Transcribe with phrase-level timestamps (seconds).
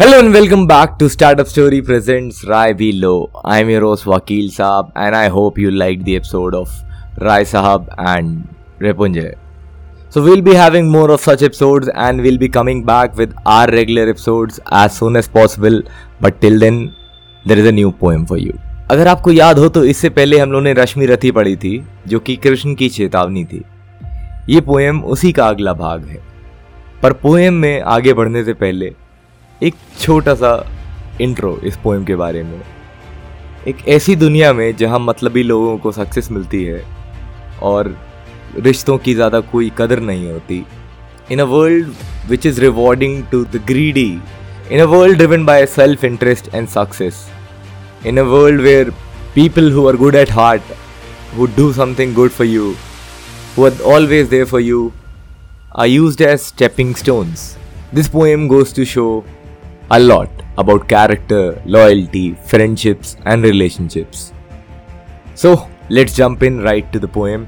[0.00, 4.50] Hello and welcome back to startup story presents Rai V law I am your Vakil
[4.50, 6.68] Sahab and I hope you like the episode of
[7.22, 8.42] Rai Sahab and
[8.82, 9.36] Repunjay
[10.14, 13.70] so we'll be having more of such episodes and we'll be coming back with our
[13.70, 15.84] regular episodes as soon as possible
[16.22, 16.90] but till then
[17.48, 18.52] there is a new poem for you
[18.90, 22.18] अगर आपको याद हो तो इससे पहले हम लोगों ने रश्मि रथी पढ़ी थी, जो
[22.18, 23.62] कि कृष्ण की चेतावनी थी।
[24.48, 26.22] ये पोएम उसी का अगला भाग है।
[27.02, 28.94] पर पोएम में आगे बढ़ने से पहले
[29.62, 30.52] एक छोटा सा
[31.20, 32.60] इंट्रो इस पोएम के बारे में
[33.68, 36.82] एक ऐसी दुनिया में जहाँ मतलबी लोगों को सक्सेस मिलती है
[37.62, 37.94] और
[38.56, 40.64] रिश्तों की ज़्यादा कोई कदर नहीं होती
[41.32, 41.92] in a world
[42.30, 44.10] which is rewarding to the greedy
[44.72, 47.26] in a world driven by self interest and success
[48.06, 48.90] in a world where
[49.34, 50.74] people who are good at heart
[51.34, 52.74] would do something good for you
[53.56, 54.92] who are always there for you,
[55.72, 57.56] are used as stepping stones.
[57.90, 59.24] This poem goes to show
[59.90, 64.32] a lot about character, loyalty, friendships, and relationships.
[65.34, 67.46] So, let's jump in right to the poem.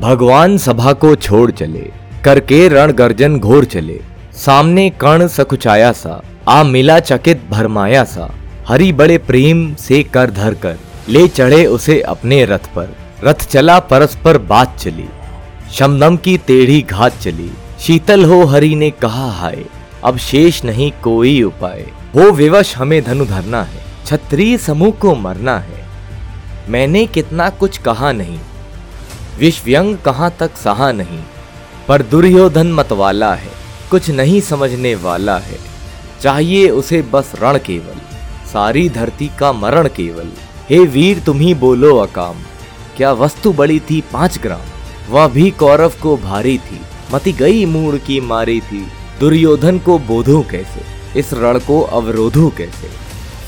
[0.00, 1.84] भगवान सभा को छोड़ चले
[2.24, 3.98] करके रण गर्जन घोर चले
[4.44, 8.28] सामने कर्ण सकुचाया सा आ मिला चकित भरमाया सा
[8.68, 10.76] हरि बड़े प्रेम से कर धर कर
[11.08, 15.08] ले चढ़े उसे अपने रथ पर रथ चला परस्पर बात चली
[15.78, 17.50] शमदम की टेढ़ी घात चली
[17.86, 19.64] शीतल हो हरि ने कहा हाय
[20.06, 21.80] अब शेष नहीं कोई उपाय।
[22.14, 25.84] हो विवश हमें धनु धरना है, क्षत्रिय समूह को मरना है।
[26.68, 28.38] मैंने कितना कुछ कहा नहीं,
[29.38, 31.22] विश्वयंग कहाँ तक सहा नहीं,
[31.88, 33.50] पर दुर्योधन मतवाला है,
[33.90, 35.58] कुछ नहीं समझने वाला है।
[36.22, 38.00] चाहिए उसे बस रण केवल,
[38.52, 40.30] सारी धरती का मरण केवल।
[40.70, 42.36] हे वीर, तुम ही बोलो अकाम,
[42.96, 44.68] क्या वस्तु बड़ी थी पाँच ग्राम?
[45.10, 46.80] वह भी कौरव को भारी थी,
[47.14, 48.86] मती गई मूड की मारी थी।
[49.20, 50.80] दुर्योधन को बोधो कैसे?
[51.20, 52.88] इस रण को अवरोधो कैसे?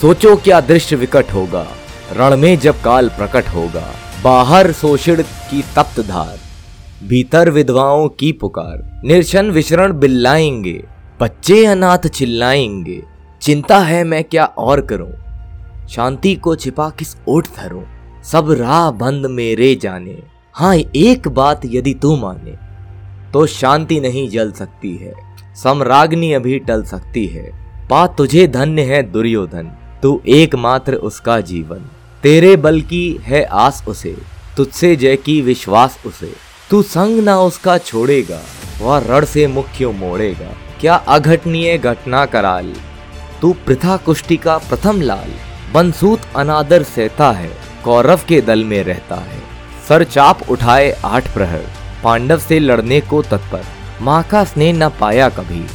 [0.00, 1.66] सोचो क्या दृश्य विकट होगा।
[2.12, 3.90] रण में जब काल प्रकट होगा,
[4.24, 6.38] बाहर शोषण की तप्त धार,
[7.08, 10.84] भीतर विधवाओं की पुकार। निर्शन विचरण बिल्लाएँगे,
[11.20, 13.02] बच्चे अनाथ चिल्लाएँगे।
[13.42, 15.12] चिंता है मैं क्या और करूँ?
[15.88, 17.82] शांति को छिपा किस ओट धरूं?
[18.22, 20.18] सब राह बंद मेरे जाने।
[20.54, 22.56] हाँ एक बात यदि तू माने
[23.32, 25.27] तो शांति नहीं जल सकती है।
[25.58, 27.50] सम्राग्नि अभी टल सकती है।
[27.90, 29.70] पा तुझे धन्य है दुर्योधन,
[30.02, 31.88] तू एकमात्र उसका जीवन।
[32.22, 34.14] तेरे बल की है आस उसे,
[34.56, 36.32] तुझसे जय की विश्वास उसे।
[36.70, 38.40] तू संग ना उसका छोड़ेगा,
[38.80, 42.72] वह रण से मुख क्यों मोड़ेगा। क्या अघटनीय घटना कराल?
[43.40, 45.32] तू प्रथा कुष्टि का प्रथम लाल
[45.74, 47.50] बंसूत अनादर सहता है,
[47.84, 49.40] कौरव के दल में रहता है।
[49.88, 51.64] सर चाप उठाए आठ प्रहर,
[52.04, 53.64] पांडव से लड़ने को तत्पर।
[54.02, 55.66] माँ का स्नेह न पाया कभी,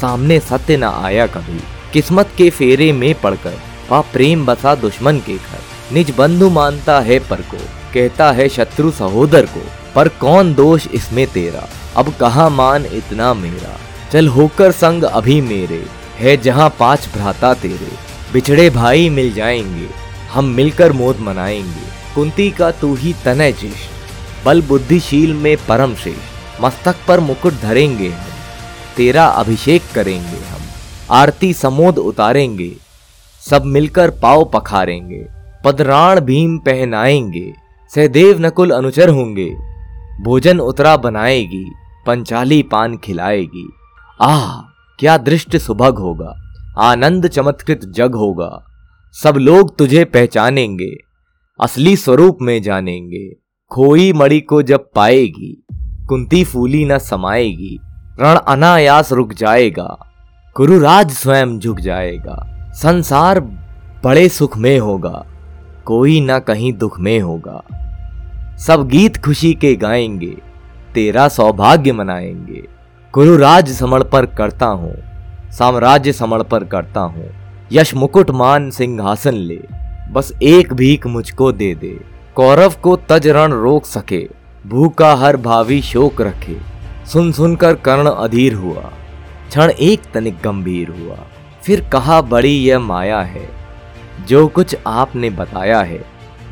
[0.00, 1.60] सामने सत्य न आया कभी।
[1.92, 3.54] किस्मत के फेरे में पड़कर
[3.90, 7.56] वह प्रेम बसा दुश्मन के घर। निज बंधु मानता है पर को,
[7.94, 11.68] कहता है शत्रु सहोदर को, पर कौन दोष इसमें तेरा?
[11.96, 13.76] अब कहा मान इतना मेरा?
[14.12, 15.84] चल होकर संग अभी मेरे,
[16.18, 17.90] है जहाँ पाँच भ्राता तेरे।
[18.32, 19.88] बिछड़े भाई मिल जाएँगे,
[20.32, 23.88] हम मिलकर मोद मनाएँगे। कुंती का तू ही तनय जिश
[24.44, 28.30] बल बुद्धिशील में परम श्रेष्ठ। मस्तक पर मुकुट धरेंगे हम,
[28.96, 30.60] तेरा अभिषेक करेंगे हम,
[31.10, 32.76] आरती समोद उतारेंगे,
[33.50, 35.26] सब मिलकर पाव पखारेंगे,
[35.64, 37.52] पदराण भीम पहनाएँगे,
[37.94, 39.50] सहदेव नकुल अनुचर होंगे,
[40.22, 41.64] भोजन उतरा बनाएगी,
[42.06, 43.68] पंचाली पान खिलाएगी।
[44.20, 44.60] आह,
[44.98, 46.34] क्या दृष्ट सुभग होगा,
[46.78, 48.66] आनंद चमत्कृत जग होगा,
[49.22, 50.96] सब लोग तुझे पहचानेंगे,
[51.60, 53.28] असली स्वरूप में जानेंगे,
[53.70, 55.61] खोई मणि को जब पाएगी
[56.12, 57.78] कुंती फूली न समाएगी,
[58.20, 59.84] रण अनायास रुक जाएगा,
[60.56, 62.34] गुरुराज स्वयं झुक जाएगा,
[62.74, 63.40] संसार
[64.04, 65.24] बड़े सुख में होगा,
[65.84, 67.62] कोई ना कहीं दुख में होगा।
[68.58, 70.36] सब गीत खुशी के गाएँगे,
[70.94, 72.62] तेरा सौभाग्य मनाएँगे।
[73.14, 74.94] गुरुराज समर्पण करता हूँ,
[75.50, 77.28] साम्राज्य समर्पण करता हूँ,
[77.72, 79.60] यश मुकुट मान सिंहासन ले,
[80.10, 81.98] बस एक भीख मुझको दे दे,
[82.36, 86.56] कौरव को तज रण रोक सके। भूखा हर भावी शोक रखे।
[87.12, 88.82] सुन सुनकर कर्ण अधीर हुआ।
[89.48, 91.16] क्षण एक तनिक गंभीर हुआ।
[91.62, 93.48] फिर कहा, बड़ी, यह माया है।
[94.28, 96.04] जो कुछ आपने बताया है।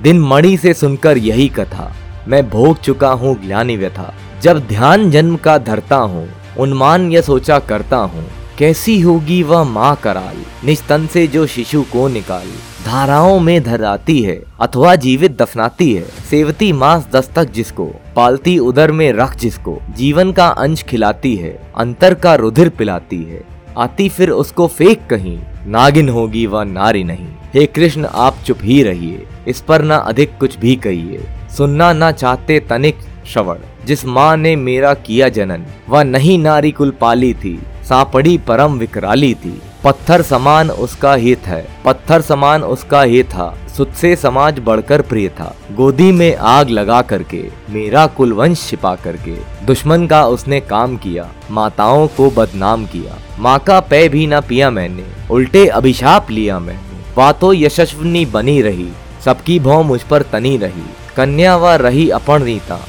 [0.03, 1.93] दिन मणि से सुनकर यही कथा।
[2.29, 6.29] मैं भोग चुका हूँ, ज्ञानी व्यथा। जब ध्यान जन्म का धरता हूँ,
[6.59, 8.27] उन्मान यह सोचा करता हूँ,
[8.59, 10.67] कैसी होगी वह माँ कराल?
[10.67, 12.47] निस्तन से जो शिशु को निकाल।
[12.87, 19.13] धाराओं में धराती है, अथवा जीवित दफनाती है। सेवती मांस दस्तक जिसको, पालती उदर में
[19.13, 23.43] रख जिसको, जीवन का अंश खिलाती है, अंतर का रुधिर पिलाती है।
[23.79, 28.83] आती फिर उसको फेंक कहीं, नागिन होगी वह नारी नहीं। हे कृष्ण, आप चुप ही
[28.83, 32.97] रहिए, इस पर ना अधिक कुछ भी कहिए। सुनना ना चाहते तनिक
[33.33, 33.57] श्रवण।
[33.87, 39.35] जिस माँ ने मेरा किया जनन, वह नहीं नारी कुल पाली थी, सापड़ी परम विकराली
[39.35, 45.03] थी। पत्थर समान उसका हित है पत्थर समान उसका ही था सुत से समाज बढ़कर
[45.03, 49.37] प्रिय था। गोदी में आग लगा करके, मेरा कुलवंश छिपा करके,
[49.67, 54.71] दुश्मन का उसने काम किया, माताओं को बदनाम किया। माँ का पै भी न पिया
[54.71, 58.89] मैंने, उल्टे अभिशाप लिया मैंने। बातों यशस्वनी बनी रही,
[59.25, 60.87] सबकी भौ मुझ पर तनी रही।
[61.17, 62.81] कन्या व रही अपणनीता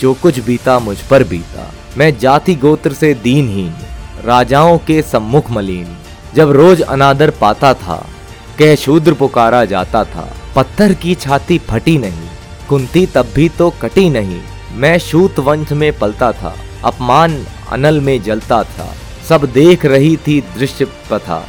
[0.00, 3.74] जो कुछ बीता मुझ पर बीता। मैं जाति गोत्र से दीनहीन,
[4.24, 5.96] राजाओं के सम्मुख मलिन।
[6.34, 7.96] जब रोज अनादर पाता था,
[8.58, 12.28] कह शूद्र पुकारा जाता था, पत्थर की छाती फटी नहीं,
[12.68, 14.40] कुंती तब भी तो कटी नहीं।
[14.74, 18.88] मैं शूत वंश में पलता था, अपमान अनल में जलता था,
[19.28, 21.42] सब देख रही थी दृश्य प्रथा।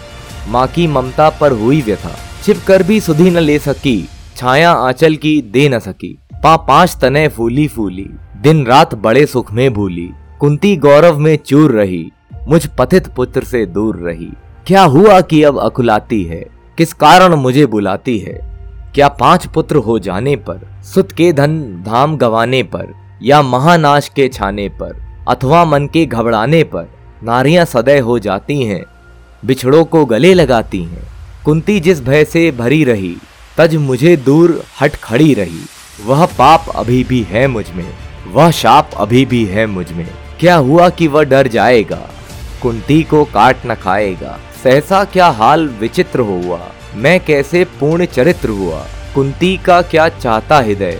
[0.48, 3.98] माँ की ममता पर हुई व्यथा, छिप कर भी सुधी न ले सकी,
[4.36, 8.10] छाया आंचल की दे न सकी। पा पाँच तने फूली फूली,
[8.42, 10.10] दिन रात बड़े सुख में भूली,
[10.40, 12.06] कुंती गौरव में चूर रही,
[12.48, 14.32] मुझ पथित पुत्र से दूर रही।
[14.68, 16.46] क्या हुआ कि अब अकुलाती है?
[16.78, 18.34] किस कारण मुझे बुलाती है?
[18.96, 22.94] क्या पाँच पुत्र हो जाने पर सुत के धन धाम गवाने पर,
[23.24, 26.90] या महानाश के छाने पर, अथवा मन के घबराने पर,
[27.24, 28.84] नारियाँ सदै हो जाती हैं,
[29.46, 31.04] बिछड़ों को गले लगाती हैं,
[31.46, 33.18] कुंती जिस भय से भरी रही,
[33.58, 35.66] तज मुझे दूर हट खड़ी रही।
[36.06, 37.94] वह पाप अभी भी है मुझमें,
[38.34, 40.08] वह शाप अभी भी है मुझमें।
[40.40, 42.10] क्या हुआ कि वह डर जाएगा?
[42.64, 46.60] कुंती को काट न खाएगा। सहसा क्या हाल विचित्र हुआ?
[46.96, 48.86] मैं कैसे पूर्ण चरित्र हुआ?
[49.16, 51.00] कुंती का क्या चाहता हृदय?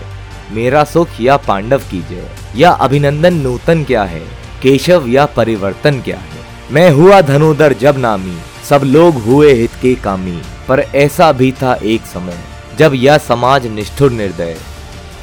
[0.50, 4.22] मेरा सुख या पांडव की जय या अभिनंदन नूतन क्या है?
[4.62, 6.44] केशव या परिवर्तन क्या है?
[6.70, 8.36] मैं हुआ धनुधर जब नामी,
[8.68, 12.38] सब लोग हुए हित के कामी। पर ऐसा भी था एक समय,
[12.78, 14.56] जब यह समाज निष्ठुर निर्दय।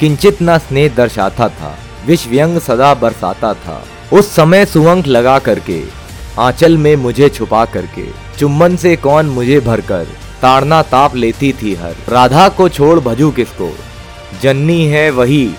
[0.00, 6.01] किंचित न स्नेह दर्शाता था, विष व्यंग सदा बरसाता था। उस समय सुवंक लगा करके
[6.38, 8.06] आंचल में मुझे छुपा करके,
[8.38, 10.04] चुम्बन से कौन मुझे भरकर,
[10.42, 13.72] ताड़ना ताप लेती थी हर। राधा को छोड़ भजू किसको?
[14.42, 15.50] जन्नी है वही,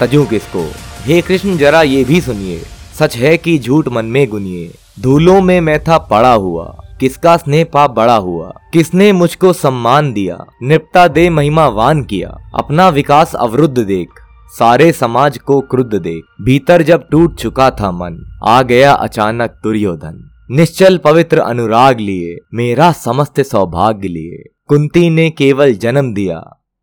[0.00, 0.70] तजू किसको?
[1.04, 2.62] हे कृष्ण, जरा ये भी सुनिए।
[2.98, 6.64] सच है कि झूठ मन में गुनिए। धूलों में मैं था पड़ा हुआ,
[7.00, 8.52] किसका स्नेह पाप बड़ा हुआ?
[8.72, 10.44] किसने मुझको सम्मान दिया?
[10.62, 14.21] निपटा दे महिमावान किया, अपना विकास अवरुद्ध देख।
[14.52, 20.18] सारे समाज को क्रुद्ध दे। भीतर जब टूट चुका था मन, आ गया अचानक दुर्योधन।
[20.50, 26.38] निश्चल पवित्र अनुराग लिए, मेरा समस्त सौभाग्य लिए। कुंती ने केवल जन्म दिया,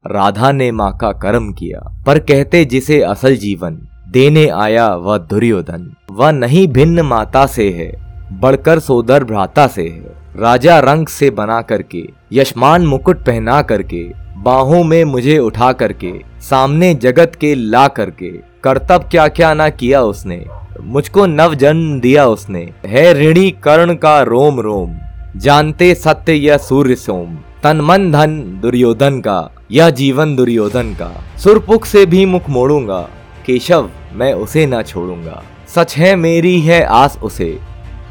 [0.06, 3.78] राधा ने माँ का कर्म किया, पर कहते जिसे असल जीवन
[4.08, 7.92] देने आया वह दुर्योधन। वह नहीं भिन्न माता से है,
[8.40, 14.04] बढ़कर सोदर भ्राता से है। राजा रंग से बना करके यशमान मुकुट पहना करके,
[14.38, 18.30] बाहों में मुझे उठा करके सामने जगत के ला करके।
[18.64, 20.46] कर्तव्य क्या क्या ना किया उसने।
[20.82, 24.98] मुझको नव जन्म दिया उसने। है ऋणी कर्ण का रोम रोम।
[25.40, 31.86] जानते सत्य यह सूर्य सोम। तन मन धन दुर्योधन का। यह जीवन दुर्योधन का। सुरपुख
[31.86, 33.10] से भी मुख मोड़ूँगा।
[33.46, 37.60] केशव, मैं उसे ना छोड़ूँगा। सच है मेरी है आस उसे।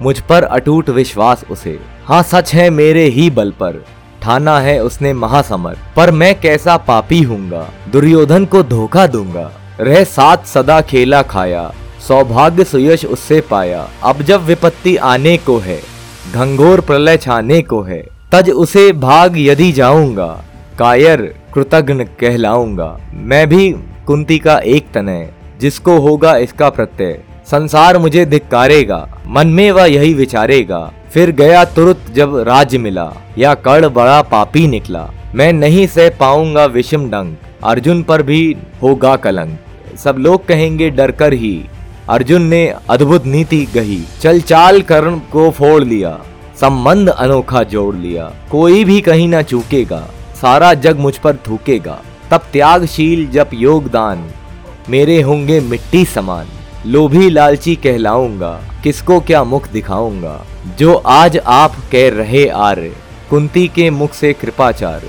[0.02, 3.84] मुझ पर अटूट विश्वास उसे। हाँ सच है मेरे ही बल पर।
[4.28, 7.68] ठाना है उसने महासमर। पर मैं कैसा पापी हूँगा?
[7.92, 11.72] दुर्योधन को धोखा दूँगा। रह साथ सदा खेला खाया।
[12.08, 15.80] सौभाग्य सुयश उससे पाया। अब जब विपत्ति आने को है,
[16.34, 20.44] घंघोर प्रलय छाने को है, तज उसे भाग यदि जाऊँगा,
[20.78, 23.70] कायर कृतघ्न कहलाऊँगा। मैं भी
[24.06, 30.14] कुंती का एक तनय, जिसको होगा इसका प्रत्यय। संसार मुझे धिक्कारेगा, मन में वह यही
[30.14, 36.08] विचारेगा। फिर गया तुरंत जब राज मिला, या कड़ बड़ा पापी निकला। मैं नहीं सह
[36.10, 37.34] पाऊँगा विषम डंग,
[37.64, 41.60] अर्जुन पर भी होगा कलंक। सब लोग कहेंगे डर कर ही,
[42.08, 46.18] अर्जुन ने अद्भुत नीति गही चल चाल कर्ण को फोड़ लिया,
[46.60, 50.00] संबंध अनोखा जोड़ लिया। कोई भी कहीं ना चूकेगा,
[50.34, 51.98] सारा जग मुझ पर थूकेगा।
[52.30, 54.28] तब त्यागशील जब योगदान,
[54.90, 56.46] मेरे होंगे मिट्टी समान।
[56.86, 60.46] लोभी लालची कहलाऊँगा, किसको क्या मुख दिखाऊँगा?
[60.78, 62.92] जो आज आप कह रहे आर्य,
[63.30, 65.02] कुंती के मुख से कृपाचार।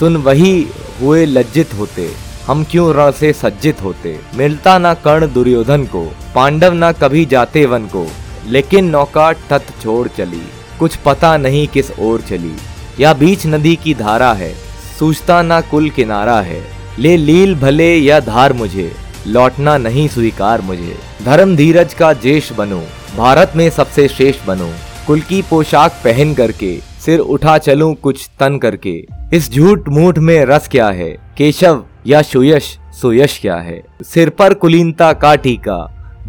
[0.00, 0.66] सुन, वही
[1.02, 2.10] हुए लज्जित होते।
[2.46, 4.20] हम क्यों रण से सज्जित होते?
[4.34, 8.06] मिलता ना कर्ण दुर्योधन को, पांडव ना कभी जाते वन को।
[8.46, 10.42] लेकिन नौका तत् छोड़ चली,
[10.78, 12.56] कुछ पता नहीं किस ओर चली।
[13.00, 14.54] या बीच नदी की धारा है,
[14.98, 16.62] सूझता ना कुल किनारा है।
[16.98, 18.92] ले लील भले या धार मुझे
[19.26, 22.82] लौटना नहीं स्वीकार मुझे। धर्म धीरज का जेश बनो,
[23.16, 24.70] भारत में सबसे श्रेष्ठ बनो।
[25.06, 29.04] कुल की पोशाक पहन करके, सिर उठा चलूँ कुछ तन करके।
[29.34, 31.10] इस झूठ मूठ में रस क्या है?
[31.38, 33.82] केशव या सुयश सुयश क्या है?
[34.02, 35.78] सिर पर कुलीनता का टीका,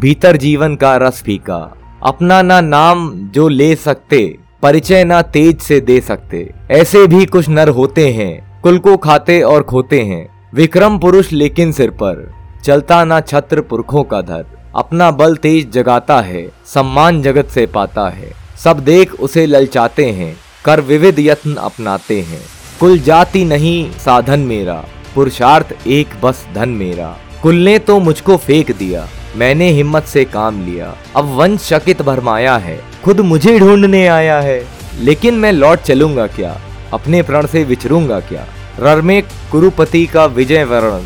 [0.00, 5.80] भीतर जीवन का रस फीका। अपना ना नाम जो ले सकते, परिचय ना तेज से
[5.80, 10.98] दे सकते। ऐसे भी कुछ नर होते हैं, कुल को खाते और खोते हैं। विक्रम
[10.98, 14.44] पुरुष लेकिन सिर पर। चलता ना छत्र पुरखों का धर।
[14.76, 18.32] अपना बल तेज जगाता है, सम्मान जगत से पाता है।
[18.64, 22.40] सब देख उसे ललचाते हैं, कर विविध यत्न अपनाते हैं।
[22.80, 24.84] कुल जाति नहीं साधन मेरा,
[25.14, 30.64] पुरुषार्थ एक बस धन मेरा। कुल ने तो मुझको फेंक दिया, मैंने हिम्मत से काम
[30.66, 34.62] लिया। अब वंश शकित भरमाया है, खुद मुझे ढूँढने आया है।
[35.00, 36.56] लेकिन मैं लौट चलूँगा क्या?
[36.92, 38.46] अपने प्रण से विचरूँगा क्या?
[38.80, 39.22] रण में
[39.52, 41.02] कुरुपति का विजय वरण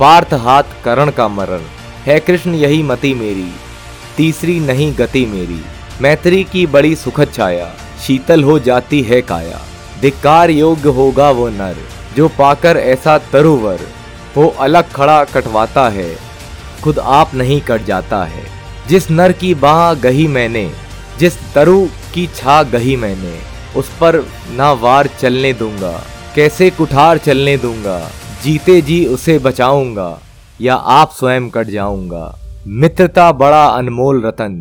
[0.00, 1.60] पार्थ हाथ करण का मरण
[2.04, 3.50] है कृष्ण यही मति मेरी,
[4.16, 5.60] तीसरी नहीं गति मेरी।
[6.00, 7.70] मैत्री की बड़ी सुखद छाया,
[8.06, 9.60] शीतल हो जाती है काया।
[10.00, 11.76] धिकार योग्य होगा वो नर,
[12.16, 13.80] जो पाकर ऐसा तरुवर।
[14.36, 16.16] वो अलग खड़ा कटवाता है,
[16.84, 18.44] खुद आप नहीं कट जाता है।
[18.88, 20.70] जिस नर की बाह गही मैंने,
[21.18, 23.38] जिस तरु की छा गही मैंने,
[23.76, 25.92] उस पर ना वार चलने दूँगा,
[26.34, 27.98] कैसे कुठार चलने दूँगा।
[28.46, 30.18] जीते जी उसे बचाऊँगा,
[30.60, 32.34] या आप स्वयं कट जाऊँगा।
[32.66, 34.52] मित्रता बड़ा अनमोल रतन,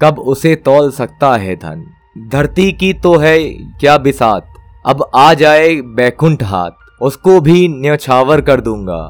[0.00, 1.84] कब उसे तोल सकता है धन।
[2.32, 3.38] धरती की तो है
[3.80, 4.46] क्या बिसात,
[4.84, 9.00] अब आ जाए बैकुंठ हाथ, उसको भी न्यछावर कर दूँगा,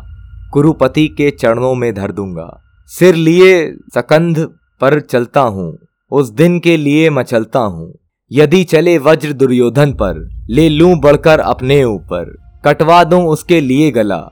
[0.53, 2.49] कुरुपति के चरणों में धर दूँगा।
[2.91, 3.55] सिर लिए
[3.95, 4.41] सकंध
[4.81, 5.73] पर चलता हूँ,
[6.13, 7.93] उस दिन के लिए मचलता हूँ।
[8.31, 12.37] यदि चले वज्र दुर्योधन पर, ले लूँ बढ़कर अपने ऊपर।
[12.69, 14.23] कटवा दूँ उसके लिए गला।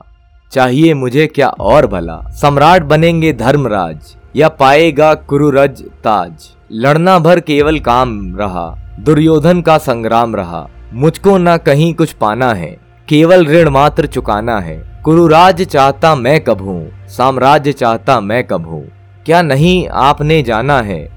[0.51, 2.19] चाहिए मुझे क्या और भला?
[2.31, 8.67] सम्राट बनेंगे धर्मराज, या पाएगा कुरुरज ताज। लड़ना भर केवल काम रहा,
[8.99, 12.71] दुर्योधन का संग्राम रहा। मुझको ना कहीं कुछ पाना है,
[13.07, 18.85] केवल ऋण मात्र चुकाना है। कुरुराज चाहता मैं कब हूँ, साम्राज्य चाहता मैं कब हूँ?
[19.25, 21.07] क्या नहीं आपने जाना है?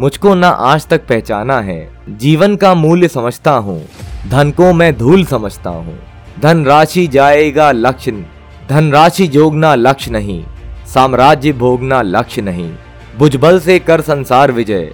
[0.00, 3.82] मुझको ना आज तक पहचाना है। जीवन का मूल्य समझता हूँ,
[4.30, 5.98] धन को मैं धूल समझता हूँ।
[6.42, 8.12] धन राशि जाएगा लक्ष्य
[8.68, 10.44] धन राशि जोगना लक्ष्य नहीं,
[10.86, 12.70] साम्राज्य भोगना लक्ष्य नहीं।
[13.18, 14.92] भुजबल से कर संसार विजय,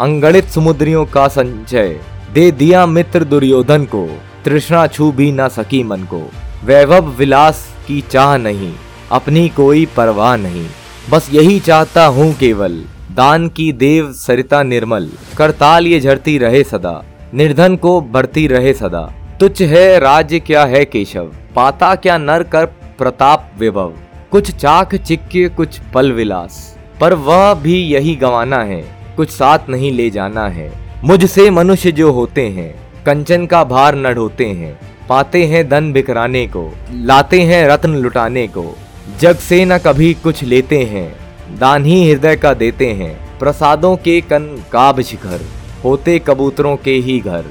[0.00, 1.98] अंगणित समुद्रियों का संचय।
[2.32, 4.06] दे दिया मित्र दुर्योधन को,
[4.44, 6.22] तृष्णा छू भी ना सकी मन को।
[6.64, 8.72] वैभव विलास की चाह नहीं,
[9.12, 10.66] अपनी कोई परवाह नहीं।
[11.10, 17.02] बस यही चाहता हूँ केवल, दान की देव सरिता निर्मल। करताल ये झरती रहे सदा,
[17.34, 19.10] निर्धन को बढ़ती रहे सदा।
[19.42, 21.32] तुच्छ है राज्य क्या है केशव?
[21.56, 22.66] पाता क्या नर कर
[22.98, 23.92] प्रताप विभव?
[24.30, 28.82] कुछ चाक चिक्के, कुछ पल विलास। पर वह भी यही गंवाना है,
[29.16, 30.70] कुछ साथ नहीं ले जाना है।
[31.04, 32.74] मुझसे मनुष्य जो होते हैं,
[33.06, 38.46] कंचन का भार न ढोते हैं। पाते हैं धन बिखराने को, लाते हैं रत्न लुटाने
[38.46, 38.76] को।
[39.20, 41.16] जग से न कभी कुछ लेते हैं,
[41.58, 45.40] दान ही हृदय का देते हैं। प्रसादों के कन काब शिखर,
[45.84, 47.44] होते कबूतरों के ही घर।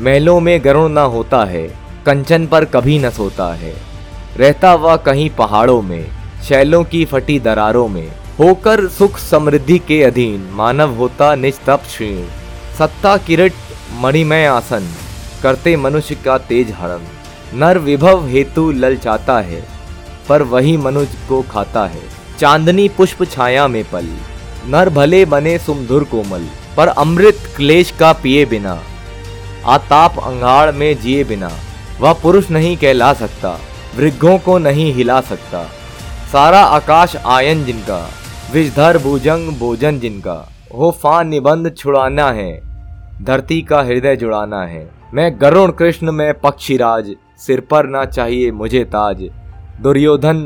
[0.00, 1.68] महलों में गरुण न होता है,
[2.06, 3.74] कंचन पर कभी न सोता है।
[4.36, 6.06] रहता वह कहीं पहाड़ों में,
[6.48, 12.24] शैलों की फटी दरारों में, होकर सुख समृद्धि के अधीन मानव होता निस्तप क्षीण।
[12.78, 13.52] सत्ता, किरट,
[14.00, 14.88] मणिमय आसन,
[15.42, 17.00] करते मनुष्य का तेज हरण।
[17.58, 19.62] नर विभव हेतु ललचाता है,
[20.28, 22.02] पर वही मनुष्य को खाता है।
[22.38, 24.08] चांदनी पुष्प छाया में पल,
[24.66, 28.82] नर भले बने सुमधुर कोमल, पर अमृत क्लेश का पिए बिना।
[29.66, 31.50] आताप अंगाड़ में जिए बिना।
[32.00, 33.58] वह पुरुष नहीं कहला सकता,
[33.96, 35.62] वृद्धों को नहीं हिला सकता।
[36.32, 38.08] सारा आकाश आयन जिनका,
[38.52, 42.60] विषधर भुजंग भोजन जिनका। हो फान निबंध छुड़ाना है,
[43.24, 48.84] धरती का हृदय जुड़ाना है। मैं गरुण कृष्ण, में पक्षीराज, सिर पर ना चाहिए मुझे
[48.84, 49.22] ताज।
[49.80, 50.42] दुर्योधन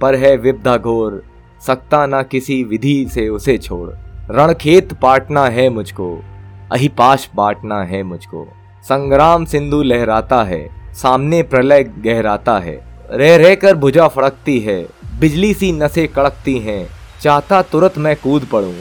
[0.00, 1.22] पर है विपदा घोर,
[1.66, 3.90] सकता ना किसी विधि से उसे छोड़।
[4.30, 6.24] रणखेत पाटना है मुझको
[6.72, 8.46] अहिपाश बांटना है मुझको।
[8.84, 10.60] संग्राम सिंधु लहराता है,
[10.94, 12.74] सामने प्रलय गहराता है।
[13.10, 14.78] रह रह कर भुजा फड़कती है,
[15.20, 16.86] बिजली सी नसें कड़कती हैं,
[17.22, 18.72] चाहता तुरंत मैं कूद पड़ूं,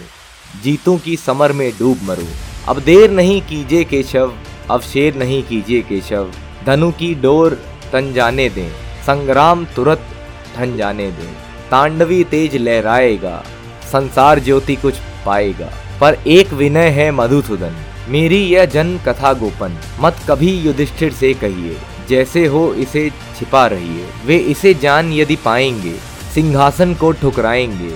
[0.64, 2.30] जीतों की समर में डूब मरूं।
[2.68, 4.34] अब देर नहीं कीजिए केशव,
[4.72, 6.32] अब शेर नहीं कीजिए केशव,
[6.66, 7.60] धनु की डोर
[7.94, 8.70] तन जाने दें,
[9.06, 10.08] संग्राम तुरंत
[10.56, 11.34] ठन जाने दें।
[11.72, 13.44] तांडवी तेज लहराएगा,
[13.92, 15.70] संसार ज्योति कुछ पाएगा।
[16.02, 17.76] पर एक विनय है मधुसूदन।
[18.08, 21.78] मेरी यह जन कथा गोपन, मत कभी युधिष्ठिर से कहिए।
[22.10, 25.94] जैसे हो इसे छिपा रहिए। वे इसे जान यदि पाएँगे,
[26.34, 27.90] सिंहासन को ठुकराएँगे।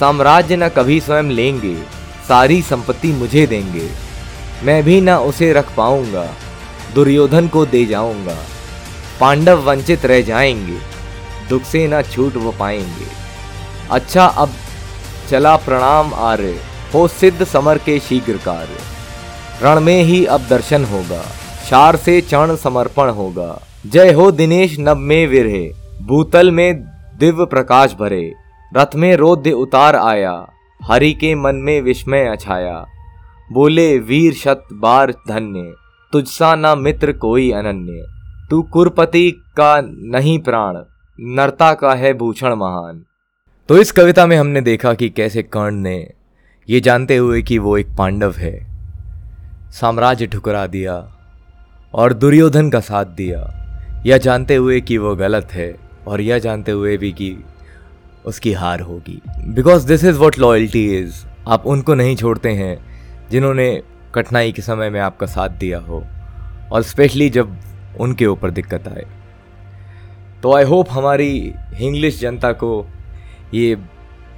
[0.00, 1.74] साम्राज्य न कभी स्वयं लेंगे,
[2.28, 3.88] सारी संपत्ति मुझे देंगे।
[4.62, 6.26] मैं भी न उसे रख पाऊँगा,
[6.94, 8.36] दुर्योधन को दे जाऊँगा।
[9.20, 10.78] पांडव वंचित रह जाएँगे,
[11.48, 13.06] दुख से न छूट वो पाएँगे।
[13.90, 14.50] अच्छा अब
[15.30, 16.58] चला प्रणाम आर्य।
[16.94, 18.76] हो सिद्ध समर के शीघ्र कार्य
[19.62, 21.22] रण में ही अब दर्शन होगा,
[21.68, 25.66] शार से चरण समर्पण होगा। जय हो दिनेश नब में विरहे,
[26.02, 26.82] भूतल में
[27.18, 28.32] दिव्य प्रकाश भरे।
[28.72, 30.32] रथ में रोध्य उतार आया,
[30.80, 32.84] हरि के मन में विस्मय अछाया
[33.50, 35.72] बोले, वीर शत बार धन्य,
[36.12, 38.06] तुझसा ना मित्र कोई अनन्य।
[38.50, 40.76] तू कुरपति का नहीं प्राण,
[41.18, 43.02] नरता का है भूषण महान।
[43.68, 45.98] तो इस कविता में हमने देखा कि कैसे कर्ण ने
[46.68, 48.52] ये जानते हुए कि वो एक पांडव है।
[49.70, 50.94] साम्राज्य ठुकरा दिया
[51.94, 55.74] और दुर्योधन का साथ दिया। यह जानते हुए कि वो गलत है
[56.06, 57.44] और यह जानते हुए भी कि
[58.24, 62.76] उसकी हार होगी। Because this is what loyalty is आप उनको नहीं छोड़ते हैं
[63.30, 63.82] जिन्होंने
[64.14, 66.04] कठिनाई के समय में आपका साथ दिया हो
[66.72, 67.56] और स्पेशली जब
[68.00, 69.06] उनके ऊपर दिक्कत आए।
[70.42, 72.86] तो आई होप हमारी इंग्लिश जनता को
[73.54, 73.76] ये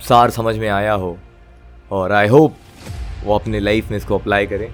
[0.08, 1.18] सार समझ में आया हो।
[1.92, 2.54] और आई होप
[3.24, 4.68] वो अपने लाइफ में इसको अप्लाई करें।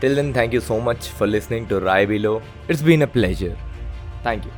[0.00, 3.56] Till then thank you so much for listening to Rai below it's been a pleasure
[4.26, 4.52] thank you